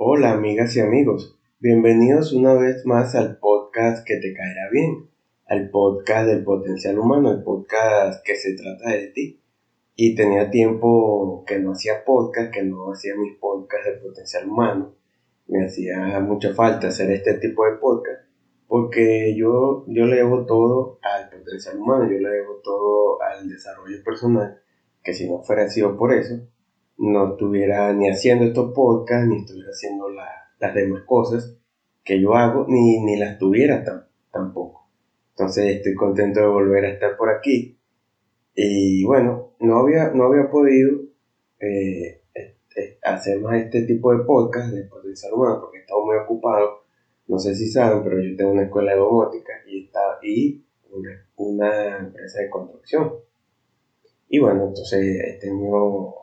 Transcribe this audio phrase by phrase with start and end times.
[0.00, 5.10] Hola amigas y amigos, bienvenidos una vez más al podcast que te caerá bien,
[5.44, 9.42] al podcast del potencial humano, el podcast que se trata de ti.
[9.96, 14.94] Y tenía tiempo que no hacía podcast, que no hacía mis podcasts del potencial humano.
[15.48, 18.22] Me hacía mucha falta hacer este tipo de podcast
[18.68, 23.96] porque yo, yo le debo todo al potencial humano, yo le debo todo al desarrollo
[24.04, 24.60] personal,
[25.02, 26.40] que si no fuera sido por eso,
[26.98, 31.56] no estuviera ni haciendo estos podcasts, ni estuviera haciendo las demás cosas
[32.04, 33.84] que yo hago, ni, ni las tuviera
[34.30, 34.88] tampoco.
[35.30, 37.78] Entonces estoy contento de volver a estar por aquí.
[38.54, 41.02] Y bueno, no había, no había podido
[41.60, 42.22] eh,
[43.02, 46.88] hacer más este tipo de podcast de potencial humano porque estaba muy ocupado
[47.28, 50.64] no sé si saben, pero yo tengo una escuela de domótica y, está, y
[51.36, 53.12] una, empresa de construcción.
[54.30, 56.14] Y bueno, entonces he tenido,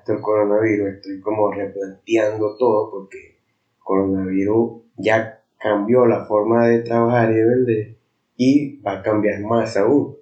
[0.00, 6.80] esto del coronavirus, estoy como replanteando todo porque el coronavirus ya cambió la forma de
[6.80, 7.96] trabajar y de vender
[8.36, 10.16] y va a cambiar más aún.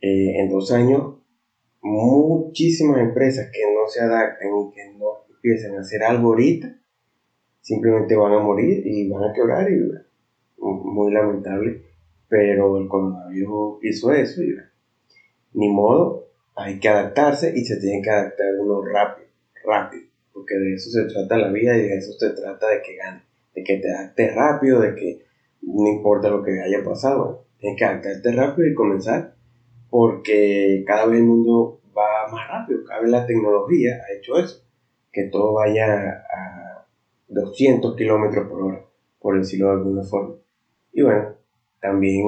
[0.00, 1.16] Eh, en dos años,
[1.82, 6.76] muchísimas empresas que no se adapten y que no empiecen a hacer algo ahorita,
[7.60, 9.76] simplemente van a morir y van a quebrar y
[10.58, 11.82] muy lamentable,
[12.28, 14.54] pero el coronavirus hizo eso y
[15.54, 16.27] ni modo,
[16.58, 19.28] hay que adaptarse y se tiene que adaptar uno rápido,
[19.64, 22.96] rápido, porque de eso se trata la vida y de eso se trata de que
[22.96, 23.22] gane,
[23.54, 25.22] de que te adaptes rápido, de que
[25.62, 29.34] no importa lo que haya pasado, tienes que adaptarte rápido y comenzar,
[29.88, 34.64] porque cada vez el mundo va más rápido, cada vez la tecnología ha hecho eso,
[35.12, 36.86] que todo vaya a
[37.28, 38.84] 200 kilómetros por hora,
[39.20, 40.34] por decirlo de alguna forma.
[40.92, 41.36] Y bueno,
[41.80, 42.26] también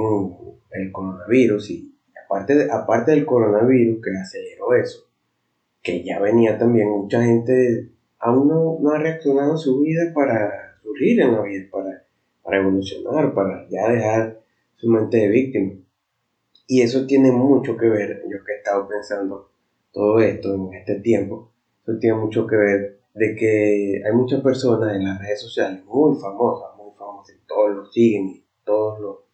[0.70, 1.89] el coronavirus, y
[2.30, 5.08] aparte, aparte del coronavirus que aceleró eso,
[5.82, 11.20] que ya venía también mucha gente, aún no, no ha reaccionado su vida para surgir
[11.20, 12.04] en la vida, para,
[12.42, 14.40] para evolucionar, para ya dejar
[14.76, 15.72] su mente de víctima.
[16.68, 19.50] Y eso tiene mucho que ver, yo que he estado pensando
[19.90, 21.50] todo esto en este tiempo,
[21.82, 26.16] eso tiene mucho que ver de que hay muchas personas en las redes sociales muy
[26.16, 29.24] famosas, muy famosas, todos lo siguen y todos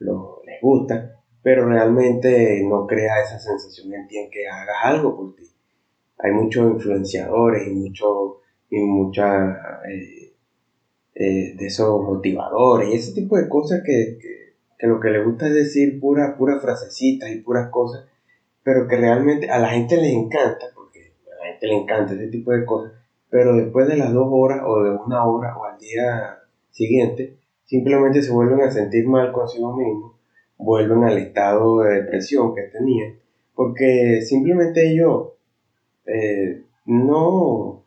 [0.00, 5.16] lo, les gusta, pero realmente no crea esa sensación en ti en que hagas algo
[5.16, 5.44] por ti.
[6.18, 9.56] Hay muchos influenciadores y, mucho, y muchas
[9.88, 10.32] eh,
[11.14, 15.48] eh, de esos motivadores y ese tipo de cosas que, que, lo que les gusta
[15.48, 18.06] es decir puras pura frasecitas y puras cosas,
[18.62, 22.28] pero que realmente a la gente les encanta, porque a la gente le encanta ese
[22.28, 22.92] tipo de cosas,
[23.30, 26.38] pero después de las dos horas o de una hora o al día
[26.70, 30.11] siguiente, simplemente se vuelven a sentir mal consigo mismos,
[30.62, 33.18] vuelven al estado de depresión que tenían,
[33.54, 35.32] porque simplemente ellos
[36.06, 37.84] eh, no,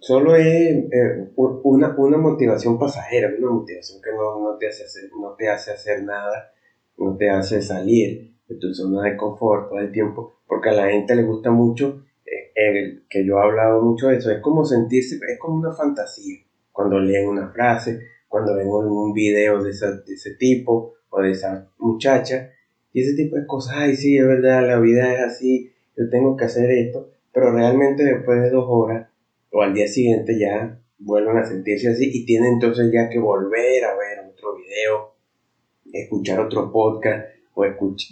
[0.00, 5.10] solo es eh, una, una, motivación pasajera, una motivación que no, no, te hace hacer,
[5.20, 6.52] no te hace hacer nada,
[6.96, 10.88] no te hace salir de tu zona de confort todo el tiempo, porque a la
[10.88, 12.02] gente le gusta mucho
[13.08, 16.38] que yo he hablado mucho de eso, es como sentirse, es como una fantasía.
[16.72, 21.70] Cuando leen una frase, cuando ven un video de, de ese tipo o de esa
[21.78, 22.50] muchacha,
[22.92, 26.36] y ese tipo de cosas, ay, sí, es verdad, la vida es así, yo tengo
[26.36, 29.08] que hacer esto, pero realmente después de dos horas
[29.50, 33.84] o al día siguiente ya vuelven a sentirse así y tienen entonces ya que volver
[33.84, 35.14] a ver otro video,
[35.92, 37.64] escuchar otro podcast o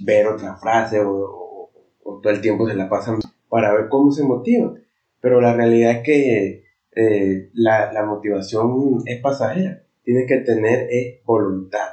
[0.04, 1.70] ver otra frase o,
[2.02, 3.18] o todo el tiempo se la pasan
[3.48, 4.82] para ver cómo se motivan.
[5.20, 6.64] Pero la realidad es que
[6.94, 9.82] eh, la, la, motivación es pasajera.
[10.02, 11.88] Tienes que tener es voluntad.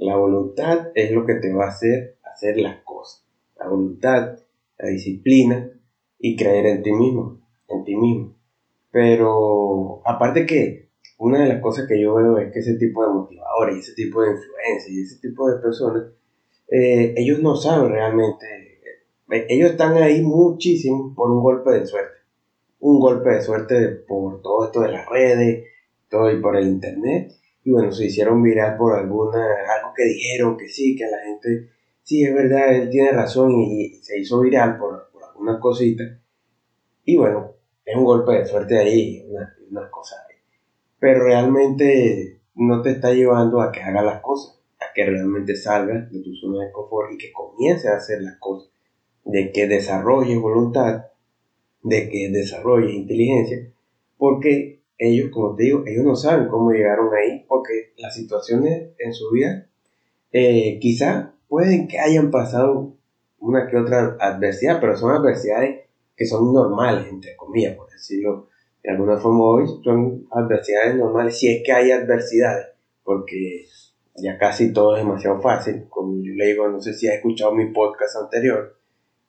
[0.00, 3.24] La voluntad es lo que te va a hacer hacer las cosas.
[3.58, 4.38] La voluntad,
[4.78, 5.70] la disciplina
[6.18, 8.34] y creer en ti mismo, en ti mismo.
[8.90, 10.88] Pero aparte que
[11.18, 14.22] una de las cosas que yo veo es que ese tipo de motivadores ese tipo
[14.22, 16.04] de influencias y ese tipo de personas,
[16.68, 18.46] eh, ellos no saben realmente
[19.30, 22.18] ellos están ahí muchísimo por un golpe de suerte.
[22.80, 25.64] Un golpe de suerte por todo esto de las redes,
[26.08, 27.32] todo y por el internet.
[27.68, 29.44] Y bueno, se hicieron viral por alguna,
[29.78, 31.68] algo que dijeron que sí, que la gente,
[32.02, 36.02] sí, es verdad, él tiene razón y, se hizo viral por, por alguna cosita.
[37.04, 37.52] Y bueno,
[37.84, 40.36] es un golpe de suerte ahí, una, una cosa ahí.
[40.98, 46.10] Pero realmente no te está llevando a que hagas las cosas, a que realmente salgas
[46.10, 48.70] de tu zona de confort y que comiences a hacer las cosas
[49.26, 51.08] de que desarrolle voluntad,
[51.82, 53.70] de que desarrolle inteligencia,
[54.16, 59.14] porque ellos, como te digo, ellos no saben cómo llegaron ahí, porque las situaciones en
[59.14, 59.66] su vida
[60.32, 62.94] eh, quizá pueden que hayan pasado
[63.38, 65.86] una que otra adversidad, pero son adversidades
[66.16, 68.48] que son normales, entre comillas, por decirlo
[68.82, 69.44] de alguna forma.
[69.44, 72.66] Hoy son adversidades normales, si es que hay adversidades,
[73.04, 73.64] porque
[74.16, 77.54] ya casi todo es demasiado fácil, como yo le digo, no sé si has escuchado
[77.54, 78.76] mi podcast anterior,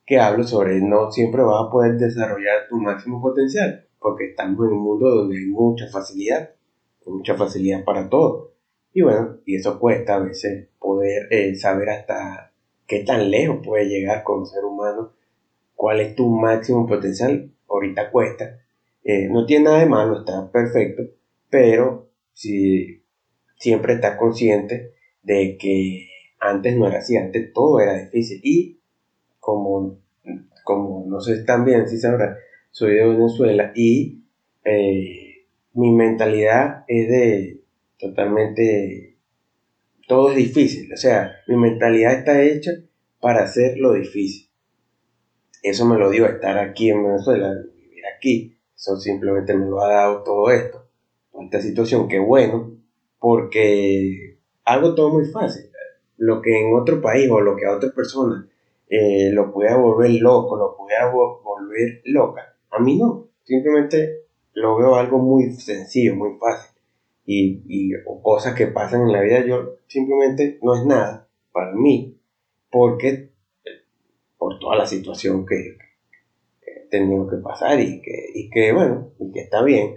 [0.06, 4.74] que hablo sobre no siempre vas a poder desarrollar tu máximo potencial, porque estamos en
[4.74, 6.52] un mundo donde hay mucha facilidad,
[7.06, 8.54] mucha facilidad para todo.
[8.94, 12.52] Y bueno, y eso cuesta a veces poder eh, saber hasta
[12.88, 15.14] qué tan lejos puede llegar como ser humano,
[15.76, 18.60] cuál es tu máximo potencial, ahorita cuesta.
[19.04, 21.04] Eh, no tiene nada de malo, está perfecto,
[21.50, 23.04] pero si
[23.58, 26.08] siempre estás consciente de que
[26.40, 28.40] antes no era así, antes todo era difícil.
[28.44, 28.80] Y
[29.40, 30.00] como,
[30.64, 32.38] como no sé tan bien si sabrá,
[32.72, 34.24] soy de Venezuela y
[34.64, 37.62] eh, mi mentalidad es de
[37.98, 39.18] totalmente,
[40.08, 42.72] todo es difícil, o sea, mi mentalidad está hecha
[43.20, 44.50] para hacer lo difícil.
[45.62, 49.90] Eso me lo dio estar aquí en Venezuela, vivir aquí, eso simplemente me lo ha
[49.90, 50.88] dado todo esto,
[51.44, 52.78] esta situación, que bueno,
[53.20, 55.70] porque hago todo muy fácil.
[56.18, 58.48] Lo que en otro país o lo que a otra persona
[58.90, 63.28] eh, lo pueda volver loco, lo pueda volver loca, a mí no.
[63.44, 66.76] Simplemente lo veo algo muy sencillo, muy fácil.
[67.26, 71.74] Y, y o cosas que pasan en la vida, yo simplemente no es nada para
[71.74, 72.18] mí,
[72.72, 73.30] porque
[74.38, 75.78] por toda la situación que,
[76.66, 79.96] he tenido que pasar y que, y que, bueno, y que está bien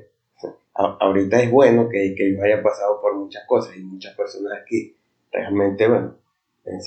[0.75, 4.97] ahorita es bueno que, que, yo haya pasado por muchas cosas y muchas personas aquí
[5.31, 6.17] realmente, bueno,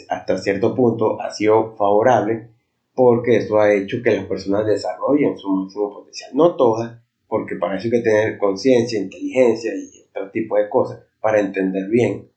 [0.09, 2.49] hasta cierto punto ha sido favorable
[2.95, 6.31] porque eso ha hecho que las personas desarrollen su máximo potencial.
[6.33, 6.97] No todas,
[7.27, 11.89] porque para eso hay que tener conciencia, inteligencia y otro tipo de cosas para entender
[11.89, 12.29] bien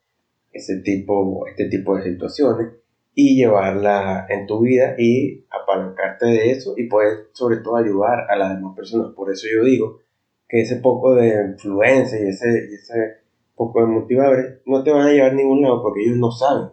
[0.51, 2.73] ese tipo, este tipo de situaciones
[3.15, 8.35] y llevarla en tu vida y apalancarte de eso y poder sobre todo ayudar a
[8.35, 9.13] las demás personas.
[9.15, 9.99] Por eso yo digo
[10.47, 13.19] que ese poco de influencia y ese, ese
[13.55, 16.69] poco de motivadores no te van a llevar a ningún lado porque ellos no saben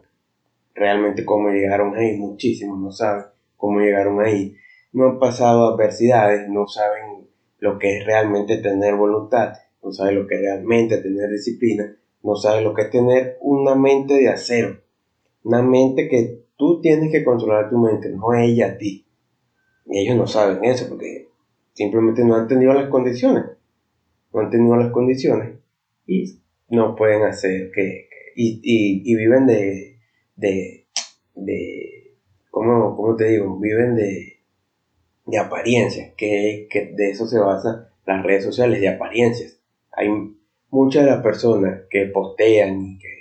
[0.75, 3.27] realmente cómo llegaron ahí, muchísimos no saben
[3.57, 4.57] cómo llegaron ahí,
[4.93, 7.27] no han pasado adversidades, no saben
[7.59, 12.37] lo que es realmente tener voluntad, no saben lo que es realmente tener disciplina, no
[12.37, 14.81] saben lo que es tener una mente de acero,
[15.43, 19.07] una mente que tú tienes que controlar tu mente, no ella a ti.
[19.87, 21.29] Y ellos no saben eso porque
[21.73, 23.45] simplemente no han tenido las condiciones.
[24.33, 25.59] No han tenido las condiciones
[26.07, 29.99] y no pueden hacer que, y, y, viven de,
[30.37, 30.87] de,
[31.35, 31.96] de
[32.65, 33.57] ¿cómo, te digo?
[33.59, 34.39] Viven de,
[35.27, 39.59] de apariencias, que, que de eso se basan las redes sociales, de apariencias.
[39.93, 40.09] Hay
[40.71, 43.17] muchas de las personas que postean y que,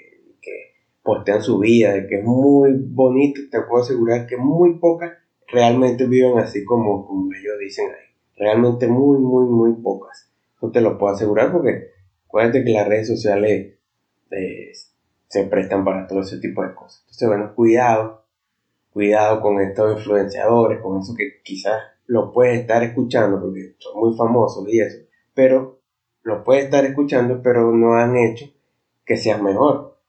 [1.04, 5.12] postean su vida, que es muy bonito, te puedo asegurar que muy pocas
[5.48, 8.16] realmente viven así como, como ellos dicen ahí.
[8.38, 10.26] Realmente muy, muy, muy pocas
[10.72, 11.90] te lo puedo asegurar porque
[12.26, 13.74] acuérdate que las redes sociales
[14.32, 14.72] eh,
[15.28, 17.02] se prestan para todo ese tipo de cosas.
[17.02, 18.25] Entonces, bueno, cuidado,
[18.96, 24.16] cuidado con estos influenciadores, con eso que quizás lo puedes estar escuchando porque son muy
[24.16, 25.00] famosos y eso,
[25.34, 25.82] pero
[26.24, 28.46] lo puedes estar escuchando, pero no han hecho
[29.06, 30.00] que seas mejor.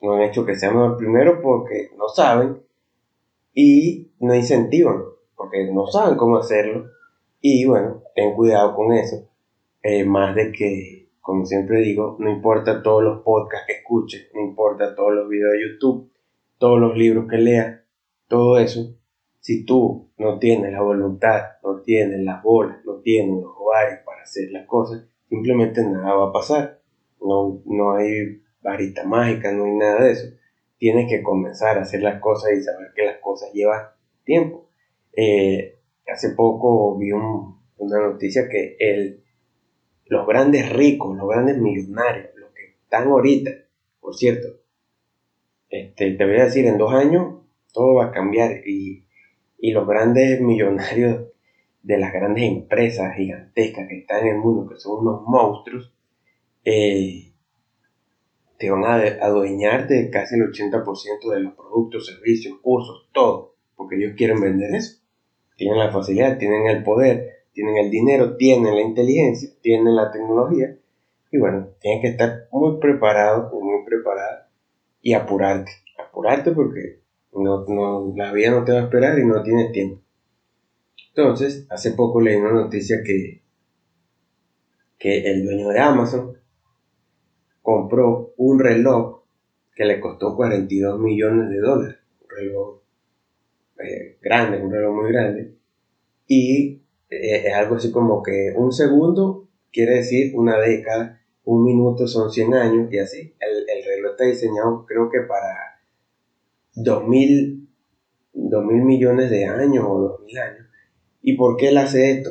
[0.00, 2.62] No han hecho que seas mejor primero porque no saben
[3.52, 5.02] y no incentivan
[5.34, 6.86] porque no saben cómo hacerlo.
[7.40, 9.28] Y bueno, ten cuidado con eso.
[9.82, 14.40] Eh, más de que, como siempre digo, no importa todos los podcasts que escuches, no
[14.40, 16.12] importa todos los videos de YouTube,
[16.58, 17.80] todos los libros que leas,
[18.28, 18.94] todo eso,
[19.40, 24.22] si tú no tienes la voluntad, no tienes las bolas, no tienes los ovarios para
[24.22, 26.80] hacer las cosas, simplemente nada va a pasar.
[27.20, 30.26] No, no hay varita mágica, no hay nada de eso.
[30.78, 33.86] Tienes que comenzar a hacer las cosas y saber que las cosas llevan
[34.24, 34.68] tiempo.
[35.12, 39.22] Eh, hace poco vi una noticia que el
[40.08, 43.50] los grandes ricos, los grandes millonarios, los que están ahorita,
[44.00, 44.48] por cierto,
[45.68, 47.40] este, te voy a decir, en dos años
[47.76, 49.04] todo va a cambiar y,
[49.60, 51.26] los grandes millonarios
[51.82, 55.92] de las grandes empresas gigantescas que están en el mundo, que son unos monstruos,
[56.64, 57.32] eh,
[58.58, 63.96] te van a adueñar de casi el 80% de los productos, servicios, cursos, todo, porque
[63.96, 65.02] ellos quieren vender eso.
[65.56, 70.78] Tienen la facilidad, tienen el poder, tienen el dinero, tienen la inteligencia, tienen la tecnología
[71.30, 74.46] y bueno, tienen que estar muy preparados, muy preparados
[75.02, 77.05] y apurarte, apurarte porque
[77.36, 80.02] no, la vida no te va a esperar y no tienes tiempo.
[81.14, 83.42] Entonces, hace poco leí una noticia que,
[84.98, 86.36] que el dueño de Amazon
[87.62, 89.22] compró un reloj
[89.74, 92.80] que le costó 42 millones de dólares, un reloj
[93.78, 95.54] eh, grande, un reloj muy grande,
[96.26, 102.06] y eh, es algo así como que un segundo quiere decir una década, un minuto
[102.06, 103.34] son 100 años y así.
[103.38, 105.75] El, el reloj está diseñado creo que para
[106.76, 107.68] 2000,
[108.34, 110.66] 2000 millones de años o 2000 años.
[111.22, 112.30] ¿Y por qué él hace esto?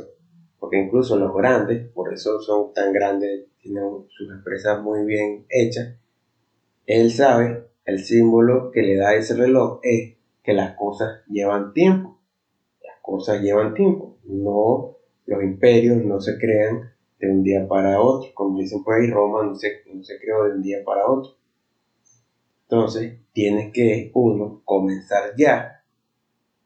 [0.59, 5.95] Porque incluso los grandes, por eso son tan grandes, tienen sus empresas muy bien hechas,
[6.85, 12.19] él sabe, el símbolo que le da ese reloj es que las cosas llevan tiempo.
[12.83, 14.17] Las cosas llevan tiempo.
[14.25, 18.29] No, los imperios no se crean de un día para otro.
[18.35, 21.33] Como dicen por ahí, Roma no se, no se creó de un día para otro.
[22.69, 25.83] Entonces, tienes que, uno, comenzar ya.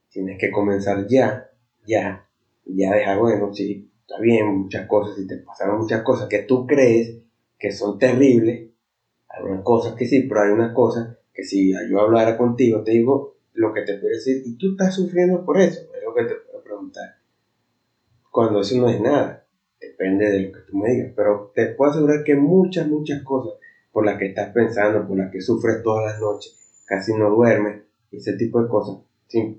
[0.10, 1.50] Tienes que comenzar ya,
[1.86, 2.25] ya,
[2.65, 6.65] ya dejar, bueno, sí, está bien, muchas cosas, si te pasaron muchas cosas que tú
[6.65, 7.18] crees
[7.60, 8.70] que son terribles,
[9.27, 12.91] hay unas cosas que sí, pero hay unas cosas que si yo hablara contigo, te
[12.91, 16.24] digo lo que te puedo decir, y tú estás sufriendo por eso, es lo que
[16.24, 17.18] te puedo preguntar.
[18.32, 19.46] Cuando eso no es nada,
[19.79, 23.58] depende de lo que tú me digas, pero te puedo asegurar que muchas, muchas cosas
[23.91, 27.84] por las que estás pensando, por las que sufres todas las noches, casi no duermes,
[28.12, 28.98] ese tipo de cosas,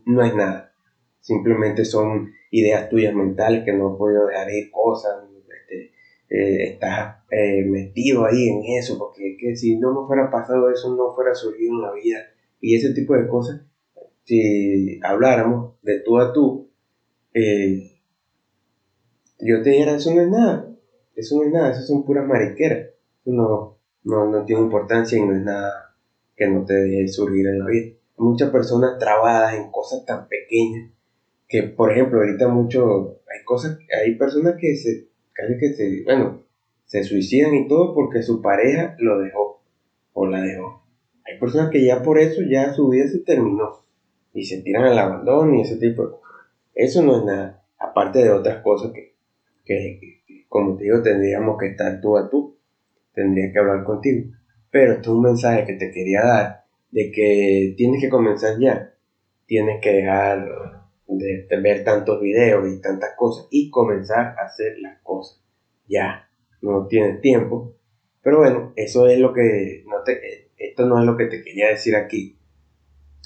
[0.07, 0.73] no es nada.
[1.21, 5.13] Simplemente son ideas tuyas mentales que no has podido dejar ir, cosas,
[5.49, 5.93] este,
[6.29, 10.95] eh, estás eh, metido ahí en eso, porque que si no me fuera pasado eso,
[10.97, 12.19] no fuera surgido en la vida,
[12.61, 13.63] y ese tipo de cosas,
[14.25, 16.71] si habláramos de tú a tú,
[17.35, 18.01] eh,
[19.41, 20.71] yo te dijera, eso no es nada,
[21.15, 25.23] eso no es nada, eso son puras mariqueras, eso no, no, no tiene importancia y
[25.23, 25.95] no es nada
[26.37, 27.92] que no te deje surgir en la vida.
[28.16, 30.90] Muchas personas trabadas en cosas tan pequeñas
[31.49, 36.45] que, por ejemplo, ahorita mucho, hay cosas, hay personas que se, casi que se, bueno,
[36.85, 39.62] se suicidan y todo porque su pareja lo dejó
[40.12, 40.83] o la dejó.
[41.25, 43.85] Hay personas que ya por eso ya su vida se terminó
[44.33, 46.30] y se tiran al abandono y ese tipo de cosas.
[46.75, 49.14] Eso no es nada, aparte de otras cosas que,
[49.64, 52.57] que, como te digo, tendríamos que estar tú a tú,
[53.21, 54.31] tendría que hablar contigo.
[54.71, 58.95] Pero esto es un mensaje que te quería dar de que tienes que comenzar ya,
[59.47, 60.47] tienes que dejar
[61.07, 65.41] de, ver tantos videos y tantas cosas y comenzar a hacer las cosas
[65.89, 66.31] ya,
[66.62, 67.75] no tienes tiempo.
[68.23, 71.69] Pero bueno, eso es lo que, no te, esto no es lo que te quería
[71.69, 72.39] decir aquí.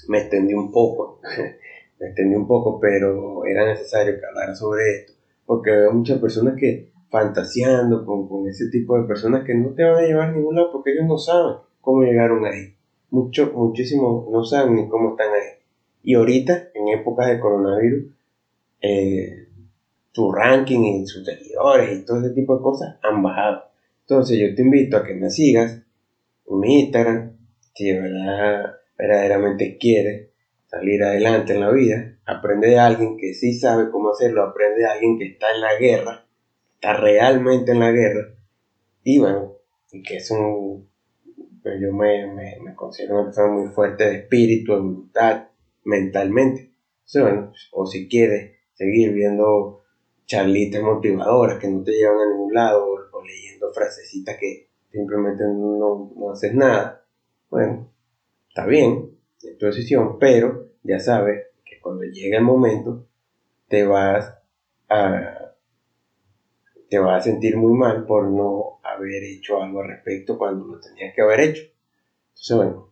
[0.07, 1.21] Me extendí un poco,
[1.99, 5.13] me extendí un poco, pero era necesario que hablara sobre esto,
[5.45, 9.83] porque veo muchas personas que fantaseando con, con, ese tipo de personas que no te
[9.83, 12.75] van a llevar a ningún lado porque ellos no saben cómo llegaron ahí.
[13.09, 15.59] Mucho, muchísimo no saben ni cómo están ahí.
[16.03, 18.05] Y ahorita, en épocas de coronavirus,
[18.81, 19.47] eh,
[20.11, 23.63] su ranking y sus seguidores y todo ese tipo de cosas han bajado.
[24.01, 25.81] Entonces yo te invito a que me sigas
[26.47, 27.33] en mi Instagram,
[27.73, 30.29] si de verdad verdaderamente quieres
[30.67, 34.87] salir adelante en la vida, aprende de alguien que sí sabe cómo hacerlo, aprende de
[34.87, 36.24] alguien que está en la guerra,
[36.75, 38.35] está realmente en la guerra,
[39.03, 39.53] y bueno,
[39.91, 40.87] y que es un,
[41.61, 45.47] pues yo me, me, me considero una persona muy fuerte de espíritu, de voluntad,
[45.83, 46.71] mentalmente.
[47.05, 49.83] Entonces, bueno, o si quieres seguir viendo
[50.25, 56.11] charlitas motivadoras que no te llevan a ningún lado, o, leyendo frasecitas que simplemente no,
[56.15, 57.05] no haces nada,
[57.49, 57.89] bueno,
[58.49, 63.07] está bien, es tu decisión, pero ya sabes que cuando llegue el momento
[63.67, 64.35] te vas
[64.89, 65.44] a
[66.95, 70.79] te vas a sentir muy mal por no haber hecho algo al respecto cuando lo
[70.79, 71.63] tenías que haber hecho.
[72.29, 72.89] Entonces, bueno,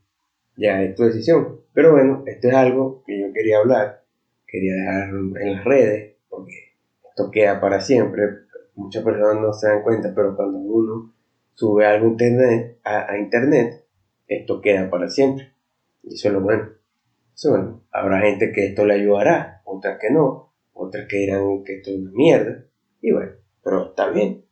[0.57, 1.61] ya es tu decisión.
[1.71, 4.03] Pero bueno, esto es algo que yo quería hablar,
[4.45, 5.09] quería dejar
[5.41, 6.73] en las redes, porque
[7.09, 8.23] esto queda para siempre.
[8.75, 11.13] Muchas personas no se dan cuenta, pero cuando uno
[11.53, 12.17] sube algo
[12.83, 13.85] a internet,
[14.27, 15.53] esto queda para siempre.
[16.03, 16.71] Y eso es lo bueno.
[17.33, 17.83] Eso bueno.
[17.89, 21.99] Habrá gente que esto le ayudará, otras que no, otras que dirán que esto es
[21.99, 22.65] una mierda.
[22.99, 23.31] Y bueno,
[23.63, 24.43] pero está bien.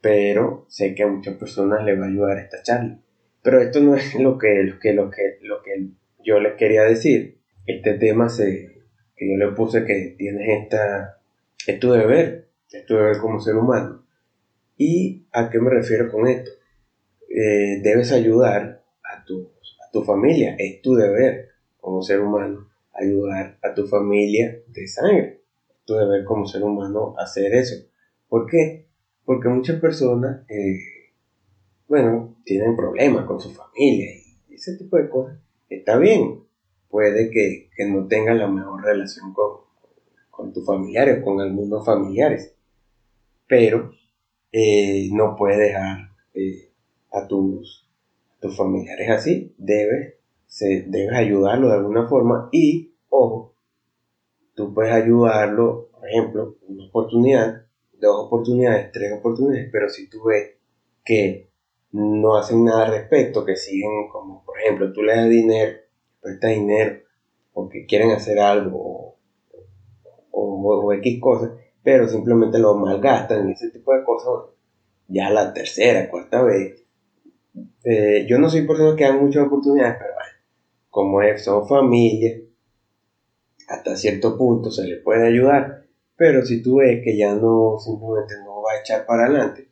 [0.00, 2.98] Pero sé que a muchas personas les va a ayudar esta charla.
[3.42, 5.88] Pero esto no es lo que, que, que, lo que
[6.24, 7.38] yo les quería decir.
[7.66, 8.84] Este tema se,
[9.16, 11.20] que yo le puse que tienes esta,
[11.66, 14.04] es tu deber, es tu deber como ser humano.
[14.76, 16.50] ¿Y a qué me refiero con esto?
[17.28, 19.52] Eh, debes ayudar a tu,
[19.86, 21.50] a tu familia, es tu deber
[21.80, 25.42] como ser humano ayudar a tu familia de sangre.
[25.68, 27.76] Es tu deber como ser humano hacer eso.
[28.30, 28.86] ¿Por qué?
[29.24, 30.78] Porque muchas personas, eh,
[31.88, 34.08] bueno, tienen problemas con su familia
[34.48, 35.36] y ese tipo de cosas.
[35.68, 36.44] Está bien,
[36.88, 39.62] puede que, no tengan la mejor relación con,
[40.30, 42.54] con tus familiares con algunos familiares,
[43.48, 43.92] pero
[44.52, 46.70] eh, no puedes dejar eh,
[47.12, 47.84] a, tus,
[48.40, 50.14] tus familiares así, debes,
[50.86, 53.54] debes ayudarlo de alguna forma y, ojo,
[54.54, 57.69] tú puedes ayudarlo, por ejemplo, una oportunidad
[58.00, 60.56] dos oportunidades, tres oportunidades, pero si tú ves
[61.04, 61.50] que
[61.92, 65.76] no hacen nada al respecto, que siguen como, por ejemplo, tú le das dinero,
[66.20, 67.00] prestas dinero,
[67.52, 69.16] porque quieren hacer algo
[70.30, 71.50] o, o, X cosas,
[71.82, 74.54] pero simplemente lo malgastan en ese tipo de cosas,
[75.08, 76.84] ya la tercera, cuarta vez.
[77.84, 80.38] Eh, yo no soy persona que dan muchas oportunidades, pero bueno,
[80.90, 82.40] como son familias,
[83.68, 85.86] hasta cierto punto se le puede ayudar,
[86.20, 89.68] pero si tú ves que ya no, simplemente no va a echar para adelante,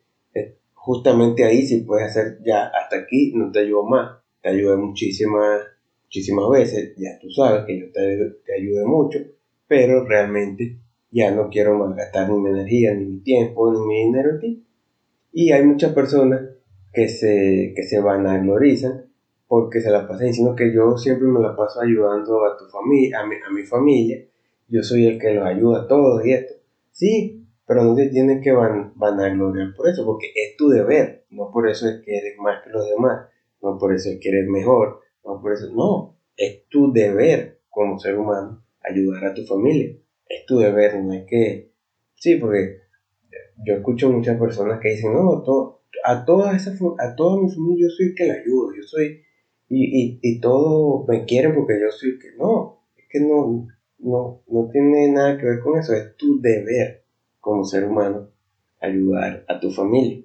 [0.73, 5.61] justamente ahí si puedes hacer ya hasta aquí, no te ayudo más, te ayudé muchísimas,
[6.05, 9.19] muchísimas veces, ya tú sabes que yo te, te ayudé mucho,
[9.67, 10.79] pero realmente
[11.11, 14.41] ya no quiero más gastar ni mi energía, ni mi tiempo, ni mi dinero en
[14.41, 14.67] ti.
[15.33, 16.41] Y hay muchas personas
[16.95, 19.05] que se, que se vanaglorizan
[19.47, 23.21] porque se la pasan diciendo que yo siempre me la paso ayudando a tu familia,
[23.21, 24.25] a mi, a mi familia,
[24.69, 26.55] yo soy el que los ayuda a todos y esto.
[26.93, 31.51] Sí, pero no te tienes que van, vanagloriar por eso, porque es tu deber, no
[31.51, 33.29] por eso es que eres más que los demás,
[33.63, 37.99] no por eso es que eres mejor, no por eso, no, es tu deber como
[37.99, 39.95] ser humano ayudar a tu familia,
[40.27, 41.71] es tu deber, no es que,
[42.15, 42.79] sí, porque
[43.67, 45.45] yo escucho muchas personas que dicen, no,
[46.05, 49.21] a todas esas, a toda mi familia yo soy el que la ayudo, yo soy
[49.69, 53.67] y, y, y todos me quieren porque yo soy que no, es que no,
[53.99, 56.99] no, no tiene nada que ver con eso, es tu deber
[57.41, 58.29] como ser humano
[58.81, 60.21] ayudar a tu familia.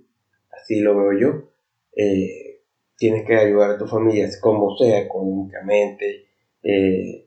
[0.52, 1.50] Así lo veo yo.
[1.96, 2.60] Eh,
[2.98, 6.24] tienes que ayudar a tu familia como sea, económicamente,
[6.62, 7.26] eh,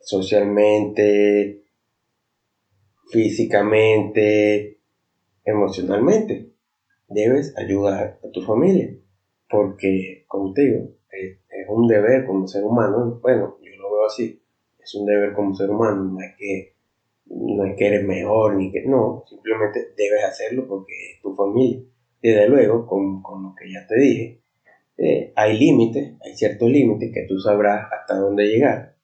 [0.00, 1.58] socialmente,
[3.10, 4.78] físicamente,
[5.44, 6.48] emocionalmente.
[7.08, 8.94] Debes ayudar a tu familia
[9.52, 11.36] porque, como te digo, es,
[11.68, 14.41] un deber como ser humano, bueno, yo lo veo así,
[14.82, 16.74] es un deber como ser humano, no es que,
[17.26, 21.82] no es que eres mejor, ni que, no, simplemente debes hacerlo porque es tu familia.
[22.20, 24.42] Desde luego, con, con lo que ya te dije,
[24.98, 28.96] eh, hay límites, hay ciertos límites que tú sabrás hasta dónde llegar,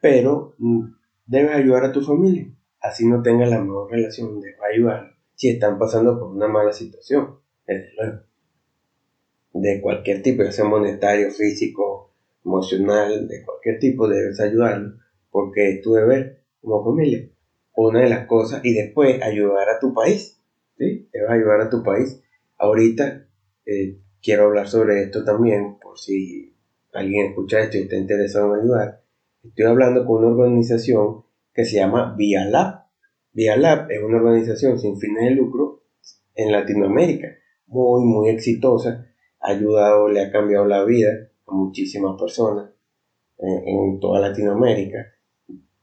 [0.00, 0.84] pero mm,
[1.26, 2.46] debes ayudar a tu familia,
[2.80, 7.38] así no tengas la mejor relación, debes ayudar si están pasando por una mala situación,
[7.66, 8.34] desde luego
[9.54, 12.12] de cualquier tipo, ya sea monetario, físico,
[12.44, 14.98] emocional, de cualquier tipo, debes ayudarlo,
[15.34, 17.28] porque es tu deber como familia.
[17.74, 20.40] Una de las cosas, y después ayudar a tu país,
[20.78, 21.08] ¿sí?
[21.12, 22.22] Debes ayudar a tu país.
[22.56, 23.26] Ahorita
[23.66, 26.54] eh, quiero hablar sobre esto también, por si
[26.92, 29.02] alguien escucha esto y está interesado en ayudar.
[29.42, 32.84] Estoy hablando con una organización que se llama VIALAB.
[33.32, 35.82] VIALAB es una organización sin fines de lucro
[36.36, 37.26] en Latinoamérica,
[37.66, 39.08] muy, muy exitosa
[39.40, 41.10] ha ayudado, le ha cambiado la vida
[41.48, 42.70] a muchísimas personas
[43.38, 45.13] en, toda Latinoamérica,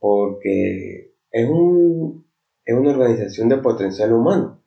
[0.01, 2.25] porque es, un,
[2.65, 4.63] es una organización de potencial humano,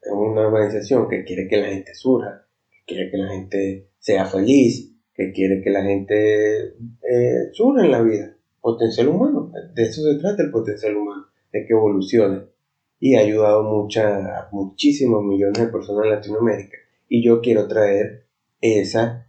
[0.00, 4.26] es una organización que quiere que la gente surja, que quiere que la gente sea
[4.26, 10.02] feliz, que quiere que la gente eh, surja en la vida, potencial humano, de eso
[10.02, 12.44] se trata el potencial humano, de que evolucione.
[13.00, 16.76] Y ha ayudado mucha, a muchísimos millones de personas en Latinoamérica.
[17.08, 18.26] Y yo quiero traer
[18.60, 19.26] esa,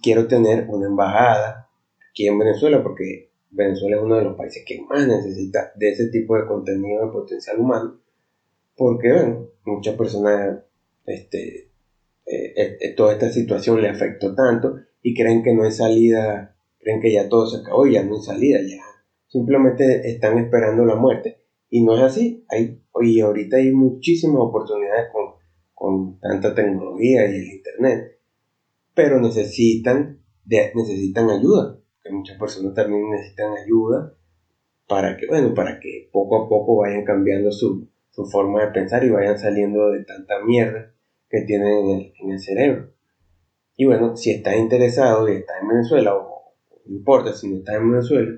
[0.00, 1.68] quiero tener una embajada
[2.10, 6.08] aquí en Venezuela porque Venezuela es uno de los países que más necesita de ese
[6.08, 8.00] tipo de contenido de potencial humano
[8.76, 10.60] porque bueno, muchas personas
[11.04, 11.70] este,
[12.26, 16.56] eh, eh, eh, toda esta situación le afectó tanto y creen que no hay salida,
[16.78, 18.82] creen que ya todo se acabó y ya no hay salida, ya
[19.26, 21.38] simplemente están esperando la muerte.
[21.68, 25.40] Y no es así, hay, y ahorita hay muchísimas oportunidades con
[25.80, 28.18] con tanta tecnología y el internet,
[28.92, 31.79] pero necesitan, necesitan ayuda,
[32.12, 34.14] muchas personas también necesitan ayuda
[34.86, 39.04] para que, bueno, para que poco a poco vayan cambiando su, su forma de pensar
[39.04, 40.92] y vayan saliendo de tanta mierda
[41.28, 42.90] que tienen en el, en el cerebro.
[43.76, 46.54] Y bueno, si estás interesado y estás en Venezuela, o
[46.86, 48.30] no importa si no estás en Venezuela,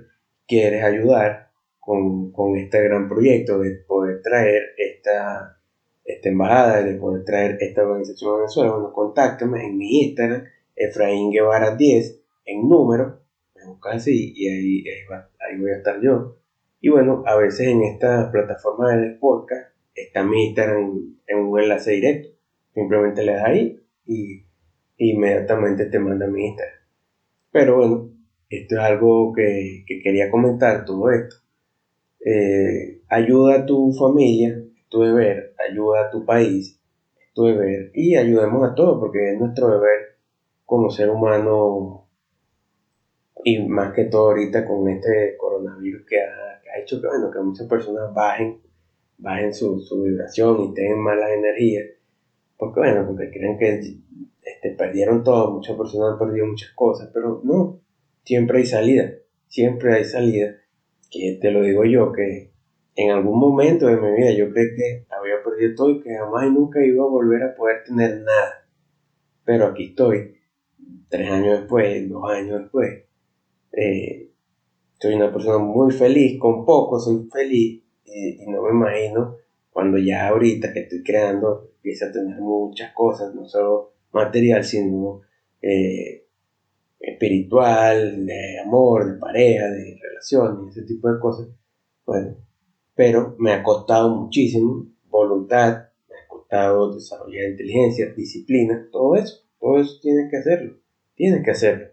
[0.46, 5.58] quieres ayudar con, con este gran proyecto de poder traer esta,
[6.04, 10.44] esta embajada, de poder traer esta organización a Venezuela, bueno, contáctame en mi Instagram,
[10.76, 13.21] Efraín Guevara 10, en número,
[13.66, 16.36] me así y ahí, ahí, voy a estar yo.
[16.80, 21.92] Y bueno, a veces en esta plataforma de podcast está mi Instagram en un enlace
[21.92, 22.28] directo.
[22.74, 24.44] Simplemente le das ahí y
[24.96, 26.80] inmediatamente te manda mi Instagram.
[27.50, 28.10] Pero bueno,
[28.48, 31.36] esto es algo que, quería comentar, todo esto.
[32.24, 36.78] Eh, ayuda a tu familia tu deber, ayuda a tu país,
[37.16, 40.18] es tu deber y ayudemos a todos porque es nuestro deber
[40.66, 42.01] como ser humano
[43.44, 47.66] y más que todo ahorita con este coronavirus que ha, hecho que, bueno, que muchas
[47.66, 48.60] personas bajen,
[49.18, 51.86] bajen su, su vibración y tengan malas energías,
[52.56, 53.98] porque bueno, porque creen que
[54.42, 57.80] este, perdieron todo, muchas personas han perdido muchas cosas, pero no,
[58.24, 59.12] siempre hay salida,
[59.48, 60.56] siempre hay salida,
[61.10, 62.52] que te lo digo yo, que
[62.94, 66.46] en algún momento de mi vida yo creí que había perdido todo y que jamás
[66.46, 68.66] y nunca iba a volver a poder tener nada,
[69.44, 70.36] pero aquí estoy,
[71.08, 73.04] tres años después, dos años después,
[73.82, 74.30] eh,
[74.98, 79.36] soy una persona muy feliz, con poco soy feliz y, no me imagino
[79.70, 85.22] cuando ya ahorita que estoy creando empieza a tener muchas cosas, no solo material, sino
[85.60, 86.26] eh,
[87.00, 91.48] espiritual, de amor, de pareja, de relaciones, ese tipo de cosas.
[92.06, 92.36] Bueno,
[92.94, 99.80] pero me ha costado muchísimo voluntad, me ha costado desarrollar inteligencia, disciplina, todo eso, todo
[99.80, 100.76] eso tiene que hacerlo,
[101.14, 101.86] tiene que hacerlo.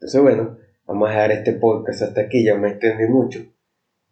[0.00, 0.56] Entonces, bueno,
[0.86, 3.40] vamos a dejar este podcast hasta aquí, ya me extendí mucho.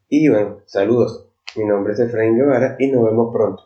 [0.09, 1.29] Y bueno, saludos.
[1.55, 3.63] Mi nombre es Efraín Guevara y nos vemos pronto.